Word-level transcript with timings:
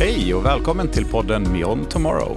Hej 0.00 0.34
och 0.34 0.44
välkommen 0.44 0.88
till 0.88 1.04
podden 1.04 1.52
Beyond 1.52 1.90
Tomorrow. 1.90 2.36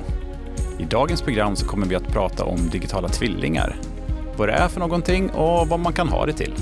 I 0.79 0.83
dagens 0.85 1.21
program 1.21 1.55
så 1.55 1.65
kommer 1.65 1.87
vi 1.87 1.95
att 1.95 2.07
prata 2.07 2.45
om 2.45 2.69
digitala 2.69 3.07
tvillingar, 3.07 3.75
vad 4.37 4.47
det 4.47 4.53
är 4.53 4.67
för 4.67 4.79
någonting 4.79 5.29
och 5.29 5.67
vad 5.67 5.79
man 5.79 5.93
kan 5.93 6.09
ha 6.09 6.25
det 6.25 6.33
till. 6.33 6.53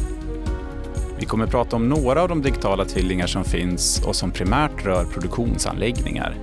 Vi 1.20 1.26
kommer 1.26 1.44
att 1.44 1.52
prata 1.52 1.76
om 1.76 1.90
några 1.90 2.22
av 2.22 2.30
de 2.30 2.42
digitala 2.42 2.86
tvillingar 2.86 3.28
som 3.28 3.44
finns 3.44 4.02
och 4.06 4.16
som 4.16 4.32
primärt 4.32 4.86
rör 4.86 5.06
produktionsanläggningar. 5.06 6.36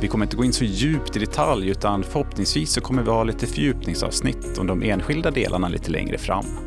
Vi 0.00 0.08
kommer 0.08 0.24
inte 0.24 0.36
gå 0.36 0.44
in 0.44 0.52
så 0.52 0.64
djupt 0.64 1.16
i 1.16 1.18
detalj 1.18 1.68
utan 1.68 2.02
förhoppningsvis 2.02 2.72
så 2.72 2.80
kommer 2.80 3.02
vi 3.02 3.10
ha 3.10 3.24
lite 3.24 3.46
fördjupningsavsnitt 3.46 4.58
om 4.58 4.66
de 4.66 4.82
enskilda 4.82 5.30
delarna 5.30 5.68
lite 5.68 5.90
längre 5.90 6.18
fram. 6.18 6.65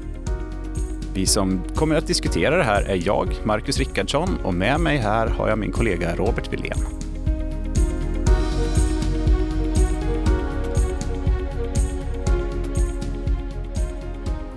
Vi 1.19 1.25
som 1.25 1.63
kommer 1.75 1.95
att 1.95 2.07
diskutera 2.07 2.57
det 2.57 2.63
här 2.63 2.81
är 2.81 3.01
jag, 3.05 3.35
Marcus 3.43 3.77
Rickardsson, 3.77 4.37
och 4.43 4.53
med 4.53 4.79
mig 4.79 4.97
här 4.97 5.27
har 5.27 5.49
jag 5.49 5.57
min 5.57 5.71
kollega 5.71 6.15
Robert 6.15 6.53
Wilén. 6.53 6.77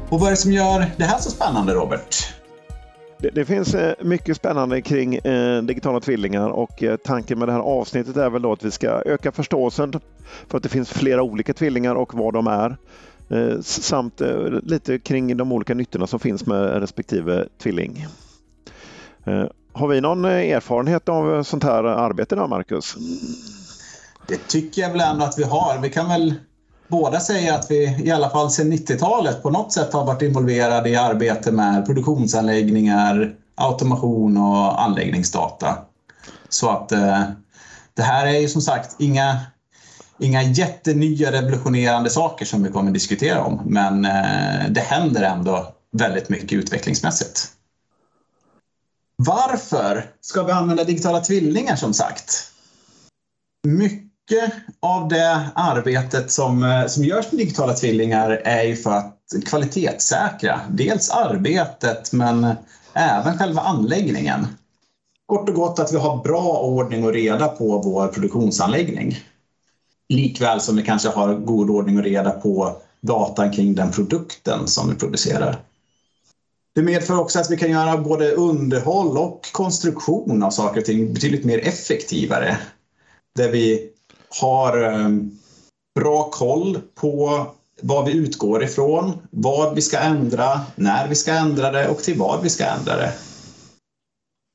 Och 0.08 0.20
vad 0.20 0.26
är 0.26 0.30
det 0.30 0.36
som 0.36 0.52
gör 0.52 0.86
det 0.96 1.04
här 1.04 1.18
så 1.18 1.30
spännande, 1.30 1.74
Robert? 1.74 2.34
Det, 3.18 3.30
det 3.30 3.44
finns 3.44 3.74
eh, 3.74 3.94
mycket 4.00 4.36
spännande 4.36 4.82
kring 4.82 5.14
eh, 5.14 5.62
digitala 5.62 6.00
tvillingar 6.00 6.48
och 6.48 6.82
eh, 6.82 6.96
tanken 6.96 7.38
med 7.38 7.48
det 7.48 7.52
här 7.52 7.60
avsnittet 7.60 8.16
är 8.16 8.30
väl 8.30 8.42
då 8.42 8.52
att 8.52 8.64
vi 8.64 8.70
ska 8.70 8.88
öka 8.88 9.32
förståelsen 9.32 9.92
för 10.48 10.56
att 10.56 10.62
det 10.62 10.68
finns 10.68 10.90
flera 10.90 11.22
olika 11.22 11.54
tvillingar 11.54 11.94
och 11.94 12.14
vad 12.14 12.34
de 12.34 12.46
är. 12.46 12.76
Eh, 13.32 13.60
samt 13.62 14.20
eh, 14.20 14.46
lite 14.62 14.98
kring 14.98 15.36
de 15.36 15.52
olika 15.52 15.74
nyttorna 15.74 16.06
som 16.06 16.20
finns 16.20 16.46
med 16.46 16.80
respektive 16.80 17.48
tvilling. 17.62 18.06
Eh, 19.26 19.44
har 19.72 19.88
vi 19.88 20.00
någon 20.00 20.24
erfarenhet 20.24 21.08
av 21.08 21.42
sånt 21.42 21.64
här 21.64 21.84
arbete 21.84 22.36
då, 22.36 22.46
Marcus? 22.46 22.96
Det 24.28 24.48
tycker 24.48 24.82
jag 24.82 24.90
väl 24.90 25.00
ändå 25.00 25.24
att 25.24 25.38
vi 25.38 25.44
har. 25.44 25.78
Vi 25.82 25.90
kan 25.90 26.08
väl 26.08 26.34
båda 26.88 27.20
säga 27.20 27.54
att 27.54 27.70
vi 27.70 28.02
i 28.04 28.10
alla 28.10 28.30
fall 28.30 28.50
sedan 28.50 28.72
90-talet 28.72 29.42
på 29.42 29.50
något 29.50 29.72
sätt 29.72 29.92
har 29.92 30.06
varit 30.06 30.22
involverade 30.22 30.88
i 30.88 30.96
arbete 30.96 31.52
med 31.52 31.86
produktionsanläggningar, 31.86 33.34
automation 33.54 34.36
och 34.36 34.82
anläggningsdata. 34.82 35.78
Så 36.48 36.70
att 36.70 36.88
det 37.94 38.02
här 38.02 38.26
är 38.26 38.38
ju 38.38 38.48
som 38.48 38.60
sagt 38.60 38.96
inga 38.98 39.40
inga 40.22 40.42
jättenya 40.42 41.32
revolutionerande 41.32 42.10
saker 42.10 42.44
som 42.44 42.62
vi 42.62 42.70
kommer 42.70 42.90
att 42.90 42.94
diskutera 42.94 43.44
om, 43.44 43.62
men 43.66 44.04
eh, 44.04 44.70
det 44.70 44.80
händer 44.80 45.22
ändå 45.22 45.74
väldigt 45.92 46.28
mycket 46.28 46.52
utvecklingsmässigt. 46.52 47.48
Varför 49.16 50.10
ska 50.20 50.42
vi 50.42 50.52
använda 50.52 50.84
digitala 50.84 51.20
tvillingar 51.20 51.76
som 51.76 51.94
sagt? 51.94 52.52
Mycket 53.66 54.52
av 54.80 55.08
det 55.08 55.50
arbetet 55.54 56.30
som, 56.30 56.64
eh, 56.64 56.86
som 56.86 57.04
görs 57.04 57.32
med 57.32 57.38
digitala 57.38 57.74
tvillingar 57.74 58.30
är 58.30 58.62
ju 58.62 58.76
för 58.76 58.90
att 58.90 59.18
kvalitetssäkra 59.46 60.60
dels 60.70 61.10
arbetet 61.10 62.12
men 62.12 62.54
även 62.94 63.38
själva 63.38 63.60
anläggningen. 63.60 64.46
Kort 65.26 65.48
och 65.48 65.54
gott 65.54 65.78
att 65.78 65.92
vi 65.92 65.96
har 65.96 66.22
bra 66.22 66.58
ordning 66.58 67.04
och 67.04 67.12
reda 67.12 67.48
på 67.48 67.78
vår 67.78 68.08
produktionsanläggning. 68.08 69.18
Likväl 70.12 70.60
som 70.60 70.76
vi 70.76 70.82
kanske 70.82 71.08
har 71.08 71.34
god 71.34 71.70
ordning 71.70 71.98
och 71.98 72.04
reda 72.04 72.30
på 72.30 72.76
datan 73.00 73.52
kring 73.52 73.74
den 73.74 73.90
produkten 73.90 74.68
som 74.68 74.90
vi 74.90 74.94
producerar. 74.94 75.62
Det 76.74 76.82
medför 76.82 77.18
också 77.18 77.38
att 77.38 77.50
vi 77.50 77.56
kan 77.56 77.70
göra 77.70 77.98
både 77.98 78.32
underhåll 78.32 79.18
och 79.18 79.52
konstruktion 79.52 80.42
av 80.42 80.50
saker 80.50 80.80
och 80.80 80.86
ting 80.86 81.14
betydligt 81.14 81.44
mer 81.44 81.58
effektivare. 81.58 82.58
Där 83.36 83.48
vi 83.48 83.88
har 84.40 84.82
ehm, 84.82 85.30
bra 85.94 86.30
koll 86.30 86.80
på 86.94 87.46
vad 87.82 88.06
vi 88.06 88.12
utgår 88.12 88.64
ifrån, 88.64 89.12
vad 89.30 89.74
vi 89.74 89.82
ska 89.82 89.98
ändra, 89.98 90.60
när 90.76 91.08
vi 91.08 91.14
ska 91.14 91.32
ändra 91.32 91.70
det 91.70 91.88
och 91.88 91.98
till 91.98 92.18
vad 92.18 92.42
vi 92.42 92.50
ska 92.50 92.64
ändra 92.64 92.96
det. 92.96 93.12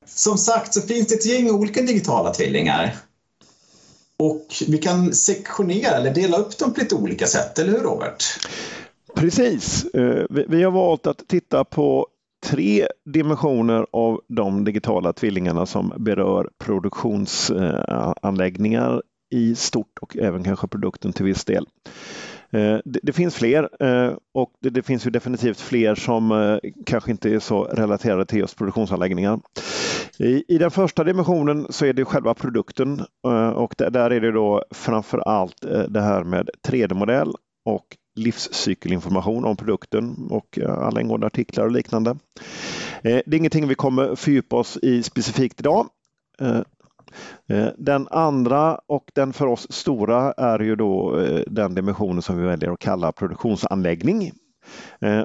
Som 0.06 0.38
sagt 0.38 0.74
så 0.74 0.82
finns 0.82 1.08
det 1.08 1.16
ett 1.16 1.26
gäng 1.26 1.52
olika 1.52 1.82
digitala 1.82 2.34
tvillingar 2.34 2.96
och 4.20 4.48
vi 4.68 4.78
kan 4.78 5.14
sektionera 5.14 5.96
eller 5.96 6.14
dela 6.14 6.38
upp 6.38 6.58
dem 6.58 6.74
på 6.74 6.80
lite 6.80 6.96
olika 6.96 7.26
sätt, 7.26 7.60
eller 7.60 7.72
hur 7.72 7.80
Robert? 7.80 8.24
Precis. 9.16 9.86
Eh, 9.86 10.26
vi 10.30 10.64
har 10.64 10.72
valt 10.72 11.08
att 11.08 11.28
titta 11.28 11.64
på 11.64 12.08
tre 12.46 12.88
dimensioner 13.06 13.88
av 13.92 14.22
de 14.28 14.64
digitala 14.64 15.14
tvillingarna 15.14 15.66
som 15.66 15.94
berör 15.98 16.50
produktionsanläggningar 16.58 19.02
i 19.30 19.56
stort 19.56 20.00
och 20.02 20.18
även 20.18 20.44
kanske 20.44 20.68
produkten 20.68 21.14
till 21.14 21.26
viss 21.26 21.46
del. 21.46 21.68
Eh, 22.52 22.78
det, 22.86 23.14
finns 23.14 23.36
fler 23.36 23.70
eh, 23.80 24.14
och 24.34 24.52
det, 24.60 24.84
finns 24.84 25.06
ju 25.06 25.10
definitivt 25.10 25.60
fler 25.60 25.96
som 25.96 26.60
kanske 26.86 27.12
inte 27.12 27.30
är 27.30 27.40
så 27.40 27.64
relaterade 27.64 28.26
till 28.26 28.40
just 28.40 28.58
produktionsanläggningar. 28.58 29.40
I, 30.20 30.44
I, 30.48 30.58
den 30.58 30.72
första 30.72 31.04
dimensionen 31.04 31.68
så 31.70 31.86
är 31.86 31.94
det 31.94 32.06
själva 32.06 32.34
produkten 32.34 33.06
eh, 33.28 33.50
och 33.50 33.74
där 33.78 34.10
är 34.10 34.22
det 34.22 34.32
då 34.32 34.64
framför 34.72 35.18
allt 35.18 35.66
eh, 35.66 35.82
det 35.82 36.02
här 36.02 36.24
med 36.24 36.50
3D-modell 36.68 37.34
och 37.66 37.86
livscykelinformation 38.16 39.46
om 39.46 39.58
produkten 39.58 40.28
och 40.30 40.60
eh, 40.60 40.78
alla 40.78 41.02
ingående 41.02 41.28
artiklar 41.28 41.66
och 41.66 41.72
liknande. 41.72 42.16
Det 43.02 43.28
är 43.28 43.34
ingenting 43.34 43.68
vi 43.68 43.76
kommer 43.76 44.16
fördjupa 44.16 44.56
oss 44.56 44.78
i 44.78 45.04
specifikt 45.04 45.60
idag. 45.60 45.88
Den 47.78 48.08
andra 48.08 48.80
och 48.88 49.12
den 49.16 49.34
för 49.34 49.46
oss 49.48 49.72
stora 49.72 50.32
är 50.32 50.60
ju 50.60 50.76
då 50.76 51.26
den 51.48 51.76
dimensionen 51.76 52.22
som 52.22 52.38
vi 52.38 52.44
väljer 52.44 52.72
att 52.72 52.80
kalla 52.80 53.12
produktionsanläggning. 53.12 54.32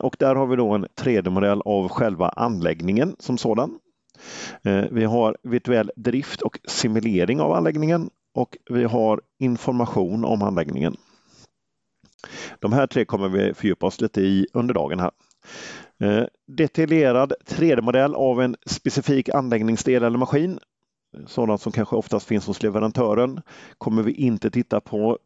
Och 0.03 0.17
där 0.19 0.35
har 0.35 0.47
vi 0.47 0.57
då 0.57 0.71
en 0.73 0.87
3D-modell 0.87 1.63
av 1.65 1.89
själva 1.89 2.29
anläggningen 2.29 3.17
som 3.19 3.39
sådan. 3.39 3.79
Eh, 4.63 4.85
vi 4.91 5.05
har 5.05 5.37
virtuell 5.43 5.91
drift 5.97 6.43
och 6.43 6.59
simulering 6.69 7.41
av 7.41 7.53
anläggningen 7.53 8.11
och 8.35 8.57
vi 8.71 8.85
har 8.85 9.21
information 9.39 10.25
om 10.25 10.43
anläggningen. 10.43 10.97
De 12.59 12.73
här 12.73 12.87
tre 12.87 13.05
kommer 13.05 13.29
vi 13.29 13.55
fördjupa 13.55 13.87
oss 13.87 14.01
lite 14.01 14.21
i 14.21 14.47
under 14.53 14.75
dagen 14.75 15.01
här. 15.01 15.11
Eh, 16.01 16.25
detaljerad 16.47 17.33
3D-modell 17.47 18.15
av 18.15 18.43
en 18.43 18.57
specifik 18.67 19.29
anläggningsdel 19.29 20.03
eller 20.03 20.19
maskin, 20.19 20.59
sådant 21.27 21.61
som 21.61 21.73
kanske 21.73 21.97
oftast 21.97 22.27
finns 22.27 22.47
hos 22.47 22.63
leverantören, 22.63 23.41
kommer 23.79 24.03
vi 24.03 24.13
inte 24.13 24.51
titta 24.51 24.81
på 24.81 25.19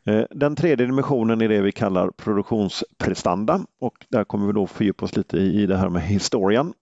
Eh, 0.04 0.24
den 0.32 0.56
tredje 0.56 0.86
dimensionen 0.86 1.42
är 1.42 1.50
det 1.50 1.62
vi 1.62 1.72
kallar 1.72 2.12
produktionsprestanda 2.12 3.62
och 3.80 4.06
där 4.10 4.24
kommer 4.24 4.48
vi 4.48 4.54
då 4.54 4.68
fördjupa 4.68 5.06
oss 5.06 5.16
lite 5.16 5.38
i 5.38 5.66
det 5.66 5.78
här 5.78 5.90
med 5.90 6.02
historien. 6.02 6.74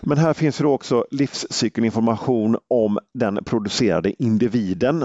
Men 0.00 0.18
här 0.18 0.32
finns 0.32 0.58
det 0.58 0.66
också 0.66 1.06
livscykelinformation 1.10 2.56
om 2.68 2.98
den 3.14 3.44
producerade 3.44 4.22
individen 4.22 5.04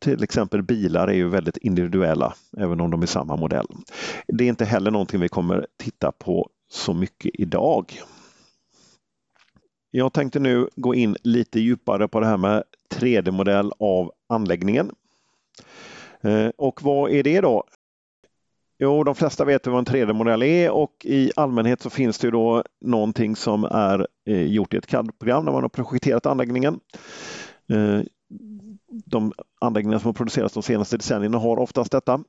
till 0.00 0.22
exempel 0.22 0.62
bilar 0.62 1.08
är 1.08 1.12
ju 1.12 1.28
väldigt 1.28 1.56
individuella, 1.56 2.34
även 2.56 2.80
om 2.80 2.90
de 2.90 3.02
är 3.02 3.06
samma 3.06 3.36
modell. 3.36 3.66
Det 4.26 4.44
är 4.44 4.48
inte 4.48 4.64
heller 4.64 4.90
någonting 4.90 5.20
vi 5.20 5.28
kommer 5.28 5.66
titta 5.76 6.12
på 6.12 6.48
så 6.70 6.94
mycket 6.94 7.30
idag. 7.34 8.02
Jag 9.90 10.12
tänkte 10.12 10.38
nu 10.38 10.68
gå 10.76 10.94
in 10.94 11.16
lite 11.22 11.60
djupare 11.60 12.08
på 12.08 12.20
det 12.20 12.26
här 12.26 12.36
med 12.36 12.62
3D-modell 12.94 13.72
av 13.78 14.12
anläggningen. 14.28 14.90
Eh, 16.20 16.48
och 16.56 16.82
vad 16.82 17.10
är 17.10 17.22
det 17.22 17.40
då? 17.40 17.64
Jo, 18.78 19.04
de 19.04 19.14
flesta 19.14 19.44
vet 19.44 19.66
vad 19.66 19.78
en 19.78 19.84
3D-modell 19.84 20.42
är 20.42 20.70
och 20.70 20.92
i 21.04 21.32
allmänhet 21.36 21.82
så 21.82 21.90
finns 21.90 22.18
det 22.18 22.30
då 22.30 22.64
någonting 22.80 23.36
som 23.36 23.64
är 23.64 24.06
eh, 24.26 24.42
gjort 24.42 24.74
i 24.74 24.76
ett 24.76 24.86
CAD-program 24.86 25.44
när 25.44 25.52
man 25.52 25.62
har 25.62 25.68
projekterat 25.68 26.26
anläggningen. 26.26 26.80
Eh, 27.68 28.00
de 28.90 29.32
anläggningar 29.60 29.98
som 29.98 30.08
har 30.08 30.12
producerats 30.12 30.54
de 30.54 30.62
senaste 30.62 30.96
decennierna 30.96 31.38
har 31.38 31.58
oftast 31.58 31.92
detta. 31.92 32.20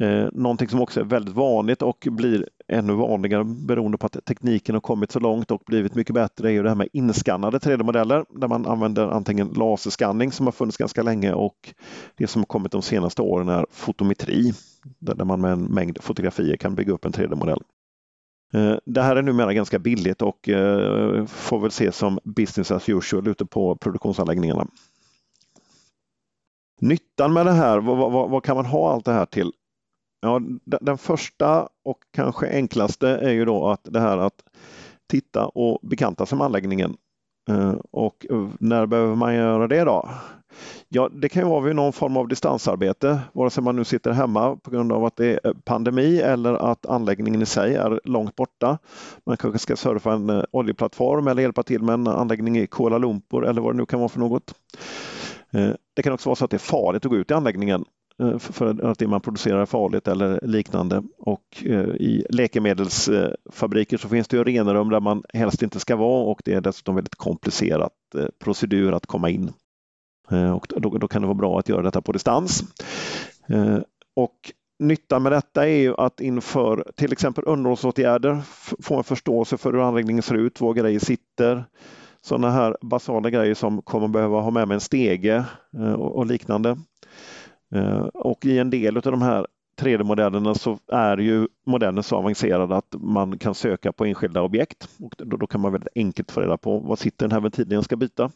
Eh, 0.00 0.28
någonting 0.32 0.68
som 0.68 0.80
också 0.80 1.00
är 1.00 1.04
väldigt 1.04 1.34
vanligt 1.34 1.82
och 1.82 2.06
blir 2.10 2.48
ännu 2.68 2.92
vanligare 2.92 3.44
beroende 3.44 3.98
på 3.98 4.06
att 4.06 4.24
tekniken 4.24 4.74
har 4.74 4.80
kommit 4.80 5.12
så 5.12 5.20
långt 5.20 5.50
och 5.50 5.62
blivit 5.66 5.94
mycket 5.94 6.14
bättre 6.14 6.48
är 6.48 6.52
ju 6.52 6.62
det 6.62 6.68
här 6.68 6.76
med 6.76 6.88
inskannade 6.92 7.58
3D-modeller 7.58 8.24
där 8.40 8.48
man 8.48 8.66
använder 8.66 9.08
antingen 9.08 9.48
laserskanning 9.48 10.32
som 10.32 10.46
har 10.46 10.52
funnits 10.52 10.76
ganska 10.76 11.02
länge 11.02 11.32
och 11.32 11.74
det 12.16 12.26
som 12.26 12.40
har 12.40 12.46
kommit 12.46 12.72
de 12.72 12.82
senaste 12.82 13.22
åren 13.22 13.48
är 13.48 13.66
fotometri 13.70 14.52
där 14.98 15.24
man 15.24 15.40
med 15.40 15.52
en 15.52 15.64
mängd 15.64 15.98
fotografier 16.02 16.56
kan 16.56 16.74
bygga 16.74 16.92
upp 16.92 17.04
en 17.04 17.12
3D-modell. 17.12 17.62
Eh, 18.54 18.76
det 18.84 19.02
här 19.02 19.16
är 19.16 19.22
numera 19.22 19.52
ganska 19.54 19.78
billigt 19.78 20.22
och 20.22 20.48
eh, 20.48 21.26
får 21.26 21.60
väl 21.60 21.68
ses 21.68 21.96
som 21.96 22.18
business 22.24 22.70
as 22.70 22.88
usual 22.88 23.28
ute 23.28 23.46
på 23.46 23.76
produktionsanläggningarna 23.76 24.66
nyttan 26.80 27.32
med 27.32 27.46
det 27.46 27.52
här, 27.52 27.78
vad, 27.78 28.12
vad, 28.12 28.30
vad, 28.30 28.44
kan 28.44 28.56
man 28.56 28.66
ha 28.66 28.92
allt 28.92 29.04
det 29.04 29.12
här 29.12 29.26
till? 29.26 29.52
Ja, 30.20 30.40
den 30.64 30.98
första 30.98 31.68
och 31.84 31.98
kanske 32.12 32.46
enklaste 32.46 33.08
är 33.08 33.32
ju 33.32 33.44
då 33.44 33.68
att 33.68 33.80
det 33.84 34.00
här 34.00 34.18
att 34.18 34.42
titta 35.10 35.46
och 35.46 35.78
bekanta 35.82 36.26
sig 36.26 36.38
med 36.38 36.44
anläggningen. 36.44 36.96
Eh, 37.50 37.74
och 37.90 38.26
eh, 38.30 38.48
när 38.60 38.86
behöver 38.86 39.14
man 39.14 39.34
göra 39.34 39.68
det 39.68 39.84
då? 39.84 40.08
Ja, 40.88 41.08
det 41.12 41.28
kan 41.28 41.42
ju 41.42 41.48
vara 41.48 41.60
vid 41.60 41.76
någon 41.76 41.92
form 41.92 42.16
av 42.16 42.28
distansarbete, 42.28 43.20
vare 43.32 43.50
sig 43.50 43.62
man 43.62 43.76
nu 43.76 43.84
sitter 43.84 44.12
hemma 44.12 44.56
på 44.56 44.70
grund 44.70 44.92
av 44.92 45.04
att 45.04 45.16
det 45.16 45.40
är 45.44 45.54
pandemi 45.64 46.20
eller 46.20 46.54
att 46.54 46.86
anläggningen 46.86 47.42
i 47.42 47.46
sig 47.46 47.74
är 47.74 48.00
långt 48.04 48.36
borta. 48.36 48.78
Man 49.26 49.36
kanske 49.36 49.58
ska 49.58 49.76
surfa 49.76 50.12
en 50.12 50.30
eh, 50.30 50.44
oljeplattform 50.50 51.28
eller 51.28 51.42
hjälpa 51.42 51.62
till 51.62 51.82
med 51.82 51.92
en 51.92 52.06
anläggning 52.06 52.58
i 52.58 52.66
Kuala 52.66 52.98
Lumpur 52.98 53.44
eller 53.44 53.62
vad 53.62 53.74
det 53.74 53.76
nu 53.76 53.86
kan 53.86 54.00
vara 54.00 54.08
för 54.08 54.20
något. 54.20 54.54
Eh, 55.54 55.74
det 55.94 56.02
kan 56.02 56.12
också 56.12 56.28
vara 56.28 56.36
så 56.36 56.44
att 56.44 56.50
det 56.50 56.56
är 56.56 56.58
farligt 56.58 57.04
att 57.04 57.10
gå 57.10 57.16
ut 57.16 57.30
i 57.30 57.34
anläggningen 57.34 57.84
eh, 58.20 58.38
för 58.38 58.84
att 58.84 58.98
det 58.98 59.08
man 59.08 59.20
producerar 59.20 59.60
är 59.60 59.66
farligt 59.66 60.08
eller 60.08 60.40
liknande. 60.42 61.02
Och 61.18 61.62
eh, 61.64 61.88
i 61.88 62.26
läkemedelsfabriker 62.30 63.96
så 63.96 64.08
finns 64.08 64.28
det 64.28 64.36
ju 64.36 64.44
renrum 64.44 64.90
där 64.90 65.00
man 65.00 65.22
helst 65.34 65.62
inte 65.62 65.80
ska 65.80 65.96
vara 65.96 66.24
och 66.24 66.42
det 66.44 66.54
är 66.54 66.60
dessutom 66.60 66.94
väldigt 66.94 67.14
komplicerat 67.14 67.92
procedur 68.38 68.92
att 68.92 69.06
komma 69.06 69.30
in. 69.30 69.52
Och 70.54 70.66
då, 70.68 70.98
då 70.98 71.08
kan 71.08 71.22
det 71.22 71.28
vara 71.28 71.34
bra 71.34 71.58
att 71.58 71.68
göra 71.68 71.82
detta 71.82 72.02
på 72.02 72.12
distans. 72.12 72.64
Och 74.16 74.52
Nyttan 74.78 75.22
med 75.22 75.32
detta 75.32 75.68
är 75.68 75.76
ju 75.76 75.94
att 75.98 76.20
inför 76.20 76.92
till 76.94 77.12
exempel 77.12 77.44
underhållsåtgärder 77.46 78.42
få 78.82 78.96
en 78.96 79.04
förståelse 79.04 79.56
för 79.56 79.72
hur 79.72 79.88
anläggningen 79.88 80.22
ser 80.22 80.34
ut, 80.34 80.60
var 80.60 80.74
grejer 80.74 80.98
sitter, 81.00 81.64
sådana 82.24 82.50
här 82.50 82.76
basala 82.80 83.30
grejer 83.30 83.54
som 83.54 83.82
kommer 83.82 84.08
behöva 84.08 84.40
ha 84.40 84.50
med 84.50 84.68
mig 84.68 84.74
en 84.74 84.80
stege 84.80 85.44
eh, 85.78 85.92
och 85.92 86.26
liknande. 86.26 86.76
Eh, 87.74 88.04
och 88.04 88.44
i 88.46 88.58
en 88.58 88.70
del 88.70 88.96
av 88.96 89.02
de 89.02 89.22
här 89.22 89.46
3D-modellerna 89.80 90.54
så 90.54 90.78
är 90.92 91.16
ju 91.16 91.48
modellen 91.66 92.02
så 92.02 92.16
avancerad 92.16 92.72
att 92.72 92.94
man 92.98 93.38
kan 93.38 93.54
söka 93.54 93.92
på 93.92 94.04
enskilda 94.04 94.42
objekt 94.42 94.88
och 95.00 95.14
då, 95.18 95.36
då 95.36 95.46
kan 95.46 95.60
man 95.60 95.72
väldigt 95.72 95.96
enkelt 95.96 96.32
få 96.32 96.40
reda 96.40 96.56
på 96.56 96.78
vad 96.78 96.98
sitter 96.98 97.26
den 97.26 97.32
här 97.32 97.40
ventilen 97.40 97.72
jag 97.72 97.84
ska 97.84 97.96
byta. 97.96 98.30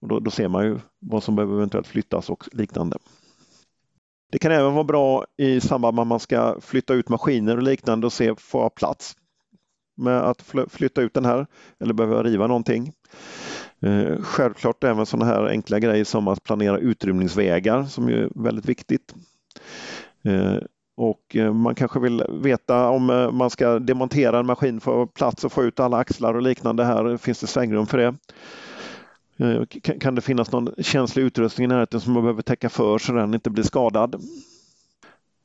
Och 0.00 0.08
då, 0.08 0.20
då 0.20 0.30
ser 0.30 0.48
man 0.48 0.64
ju 0.64 0.78
vad 0.98 1.22
som 1.22 1.36
behöver 1.36 1.56
eventuellt 1.56 1.86
flyttas 1.86 2.30
och 2.30 2.48
liknande. 2.52 2.98
Det 4.32 4.38
kan 4.38 4.52
även 4.52 4.74
vara 4.74 4.84
bra 4.84 5.24
i 5.36 5.60
samband 5.60 5.94
med 5.94 6.02
att 6.02 6.08
man 6.08 6.20
ska 6.20 6.60
flytta 6.60 6.94
ut 6.94 7.08
maskiner 7.08 7.56
och 7.56 7.62
liknande 7.62 8.06
och 8.06 8.12
se, 8.12 8.34
får 8.38 8.62
jag 8.62 8.74
plats 8.74 9.16
med 10.00 10.20
att 10.20 10.44
flytta 10.68 11.00
ut 11.00 11.14
den 11.14 11.24
här 11.24 11.46
eller 11.80 11.94
behöva 11.94 12.22
riva 12.22 12.46
någonting? 12.46 12.92
Eh, 13.82 14.22
självklart 14.22 14.84
även 14.84 15.06
sådana 15.06 15.32
här 15.32 15.46
enkla 15.46 15.78
grejer 15.78 16.04
som 16.04 16.28
att 16.28 16.44
planera 16.44 16.78
utrymningsvägar 16.78 17.84
som 17.84 18.08
är 18.08 18.28
väldigt 18.34 18.68
viktigt. 18.68 19.14
Eh, 20.22 20.56
och 20.96 21.36
eh, 21.36 21.52
man 21.52 21.74
kanske 21.74 22.00
vill 22.00 22.24
veta 22.28 22.88
om 22.88 23.10
eh, 23.10 23.30
man 23.30 23.50
ska 23.50 23.78
demontera 23.78 24.38
en 24.38 24.46
maskin 24.46 24.80
för 24.80 25.02
att 25.02 25.08
få 25.08 25.12
plats 25.14 25.44
och 25.44 25.52
få 25.52 25.64
ut 25.64 25.80
alla 25.80 25.96
axlar 25.96 26.34
och 26.34 26.42
liknande. 26.42 26.84
Här 26.84 27.16
finns 27.16 27.40
det 27.40 27.46
svängrum 27.46 27.86
för 27.86 27.98
det. 27.98 28.14
Eh, 29.40 29.64
kan 29.98 30.14
det 30.14 30.20
finnas 30.20 30.52
någon 30.52 30.74
känslig 30.78 31.22
utrustning 31.22 31.64
i 31.64 31.68
närheten 31.68 32.00
som 32.00 32.12
man 32.12 32.22
behöver 32.22 32.42
täcka 32.42 32.68
för 32.68 32.98
så 32.98 33.12
den 33.12 33.34
inte 33.34 33.50
blir 33.50 33.64
skadad? 33.64 34.14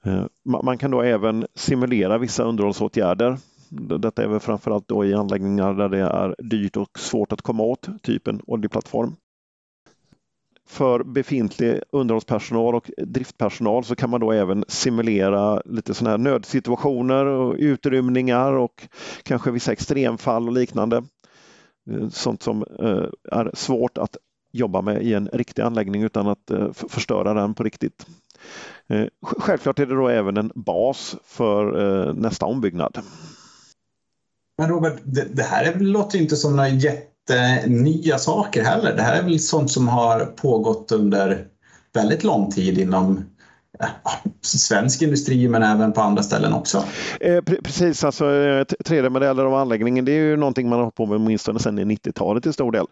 Eh, 0.06 0.25
man 0.44 0.78
kan 0.78 0.92
då 0.92 1.01
även 1.01 1.48
simulera 1.56 2.18
vissa 2.18 2.44
underhållsåtgärder 2.44 3.38
detta 3.69 4.23
är 4.23 4.27
väl 4.27 4.39
framförallt 4.39 4.88
då 4.88 5.06
i 5.06 5.13
anläggningar 5.13 5.73
där 5.73 5.89
det 5.89 6.00
är 6.00 6.35
dyrt 6.38 6.77
och 6.77 7.00
svårt 7.00 7.31
att 7.31 7.41
komma 7.41 7.63
åt, 7.63 7.88
typ 8.03 8.27
en 8.27 8.41
oljeplattform. 8.47 9.15
För 10.67 11.03
befintlig 11.03 11.81
underhållspersonal 11.91 12.75
och 12.75 12.91
driftpersonal 12.97 13.83
så 13.83 13.95
kan 13.95 14.09
man 14.09 14.19
då 14.19 14.31
även 14.31 14.65
simulera 14.67 15.62
lite 15.65 15.94
sådana 15.94 16.12
här 16.12 16.17
nödsituationer 16.17 17.25
och 17.25 17.56
utrymningar 17.57 18.53
och 18.53 18.88
kanske 19.23 19.51
vissa 19.51 19.71
extremfall 19.71 20.47
och 20.47 20.53
liknande. 20.53 21.03
Eh, 21.91 22.09
sånt 22.09 22.44
som 22.44 22.65
eh, 22.79 23.38
är 23.38 23.51
svårt 23.53 23.97
att 23.97 24.17
jobba 24.51 24.81
med 24.81 25.03
i 25.03 25.13
en 25.13 25.29
riktig 25.33 25.62
anläggning 25.62 26.03
utan 26.03 26.27
att 26.27 26.51
eh, 26.51 26.71
förstöra 26.73 27.33
den 27.33 27.53
på 27.53 27.63
riktigt. 27.63 28.07
Självklart 29.21 29.79
är 29.79 29.85
det 29.85 29.95
då 29.95 30.07
även 30.07 30.38
en 30.38 30.51
bas 30.56 31.15
för 31.23 32.13
nästa 32.13 32.45
ombyggnad. 32.45 32.97
Men 34.57 34.69
Robert, 34.69 34.94
det, 35.04 35.28
det 35.36 35.44
här 35.44 35.74
låter 35.80 36.19
inte 36.19 36.36
som 36.36 36.56
några 36.56 36.69
jättenya 36.69 38.18
saker 38.18 38.63
heller. 38.63 38.96
Det 38.96 39.02
här 39.02 39.19
är 39.19 39.24
väl 39.24 39.40
sånt 39.40 39.72
som 39.72 39.88
har 39.88 40.25
pågått 40.25 40.92
under 40.92 41.48
väldigt 41.94 42.24
lång 42.24 42.52
tid 42.52 42.78
inom 42.78 43.25
eh, 43.80 43.88
svensk 44.42 45.02
industri 45.02 45.48
men 45.48 45.63
även 45.63 45.94
på 45.94 46.02
andra 46.02 46.24
ställen 46.24 46.54
också. 46.54 46.84
Eh, 47.19 47.42
precis, 47.42 48.04
alltså 48.04 48.25
eh, 48.25 48.66
3D-modeller 48.86 49.46
av 49.46 49.54
anläggningen 49.54 50.06
det 50.06 50.12
är 50.12 50.24
ju 50.24 50.38
någonting 50.38 50.69
man 50.69 50.80
har 50.80 50.84
hållit 50.84 50.96
på 50.96 51.06
med 51.06 51.16
åtminstone 51.16 51.60
sedan 51.60 51.80
90-talet 51.80 52.44
till 52.44 52.54
stor 52.54 52.72
del. 52.72 52.86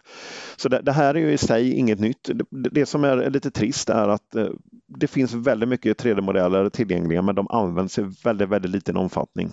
Så 0.58 0.70
det, 0.70 0.82
det, 0.82 0.92
här 0.92 1.16
är 1.16 1.20
ju 1.20 1.34
i 1.34 1.38
sig 1.38 1.74
inget 1.74 2.00
nytt. 2.00 2.30
Det, 2.34 2.70
det, 2.70 2.86
som 2.86 3.04
är 3.04 3.30
lite 3.30 3.52
trist 3.52 3.90
är 3.90 4.08
att 4.08 4.36
eh, 4.36 4.48
det 4.88 5.08
finns 5.08 5.34
väldigt 5.34 5.70
mycket 5.70 6.04
3D-modeller 6.04 6.70
tillgängliga 6.70 7.22
men 7.22 7.36
de 7.36 7.48
används 7.50 8.00
i 8.00 8.06
väldigt, 8.24 8.50
väldigt 8.50 8.72
liten 8.72 8.98
omfattning. 8.98 9.52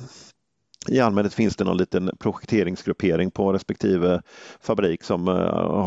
I 0.89 1.01
allmänhet 1.01 1.35
finns 1.35 1.57
det 1.57 1.65
någon 1.65 1.77
liten 1.77 2.11
projekteringsgruppering 2.19 3.31
på 3.31 3.53
respektive 3.53 4.23
fabrik 4.61 5.03
som 5.03 5.29
eh, 5.29 5.35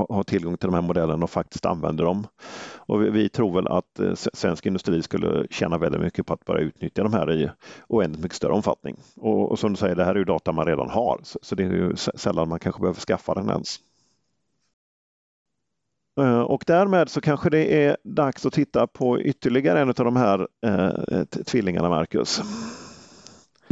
har 0.09 0.23
tillgång 0.23 0.57
till 0.57 0.67
de 0.67 0.73
här 0.73 0.81
modellerna 0.81 1.23
och 1.23 1.29
faktiskt 1.29 1.65
använder 1.65 2.03
dem. 2.03 2.27
Och 2.75 3.15
vi, 3.15 3.29
tror 3.29 3.55
väl 3.55 3.67
att 3.67 3.99
eh, 3.99 4.13
svensk 4.13 4.65
industri 4.65 5.01
skulle 5.01 5.47
tjäna 5.49 5.77
väldigt 5.77 6.01
mycket 6.01 6.25
på 6.25 6.33
att 6.33 6.45
börja 6.45 6.61
utnyttja 6.61 7.03
de 7.03 7.13
här 7.13 7.31
i 7.31 7.49
oändligt 7.87 8.23
mycket 8.23 8.35
större 8.35 8.53
omfattning. 8.53 8.95
Och, 9.15 9.51
och 9.51 9.59
som 9.59 9.73
du 9.73 9.77
säger, 9.77 9.95
det 9.95 10.03
här 10.03 10.15
är 10.15 10.19
ju 10.19 10.25
data 10.25 10.51
man 10.51 10.65
redan 10.65 10.89
har 10.89 11.19
så, 11.23 11.39
så 11.41 11.55
det 11.55 11.63
är 11.63 11.67
ju 11.67 11.95
sällan 11.95 12.49
man 12.49 12.59
kanske 12.59 12.81
behöver 12.81 13.01
skaffa 13.01 13.33
den 13.33 13.49
ens. 13.49 13.79
Eh, 16.19 16.41
och 16.41 16.63
därmed 16.67 17.09
så 17.09 17.21
kanske 17.21 17.49
det 17.49 17.85
är 17.85 17.97
dags 18.03 18.45
att 18.45 18.53
titta 18.53 18.87
på 18.87 19.19
ytterligare 19.19 19.81
en 19.81 19.89
av 19.89 19.95
de 19.95 20.15
här 20.15 20.47
tvillingarna, 21.45 21.89
Marcus. 21.89 22.41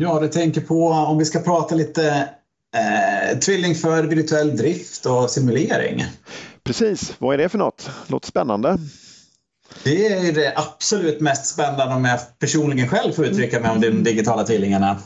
Ja, 0.01 0.19
du 0.19 0.27
tänker 0.27 0.61
på 0.61 0.87
om 0.87 1.17
vi 1.17 1.25
ska 1.25 1.39
prata 1.39 1.75
lite 1.75 2.29
eh, 2.75 3.39
tvilling 3.39 3.75
för 3.75 4.03
virtuell 4.03 4.57
drift 4.57 5.05
och 5.05 5.29
simulering. 5.29 6.05
Precis, 6.63 7.13
vad 7.19 7.33
är 7.33 7.37
det 7.37 7.49
för 7.49 7.57
något? 7.57 7.89
Låter 8.07 8.27
spännande. 8.27 8.77
Det 9.83 10.07
är 10.07 10.33
det 10.33 10.53
absolut 10.55 11.21
mest 11.21 11.45
spännande 11.45 11.95
om 11.95 12.05
jag 12.05 12.19
personligen 12.39 12.87
själv 12.87 13.13
får 13.13 13.25
uttrycka 13.25 13.59
mig 13.59 13.71
om 13.71 13.81
de 13.81 13.89
digitala 13.89 14.43
tvillingarna. 14.43 14.97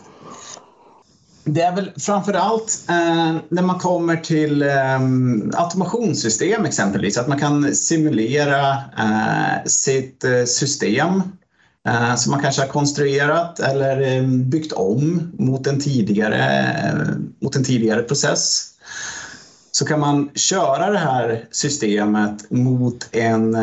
Det 1.44 1.62
är 1.62 1.76
väl 1.76 1.92
framför 1.98 2.34
allt 2.34 2.84
eh, 2.90 3.36
när 3.50 3.62
man 3.62 3.80
kommer 3.80 4.16
till 4.16 4.62
eh, 4.62 5.00
automationssystem 5.54 6.66
exempelvis, 6.66 7.18
att 7.18 7.28
man 7.28 7.40
kan 7.40 7.76
simulera 7.76 8.72
eh, 8.98 9.66
sitt 9.66 10.24
eh, 10.24 10.44
system 10.46 11.22
Eh, 11.86 12.16
som 12.16 12.32
man 12.32 12.42
kanske 12.42 12.62
har 12.62 12.68
konstruerat 12.68 13.60
eller 13.60 14.02
eh, 14.02 14.24
byggt 14.28 14.72
om 14.72 15.32
mot 15.38 15.68
en 15.68 15.80
tidigare, 15.80 16.64
eh, 16.84 17.18
mot 17.40 17.56
en 17.56 17.64
tidigare 17.64 18.04
process 18.04 18.72
så 19.72 19.86
kan 19.86 20.00
man 20.00 20.30
köra 20.36 20.92
det 20.92 20.98
här 20.98 21.48
systemet 21.52 22.52
mot 22.52 23.16
en 23.16 23.58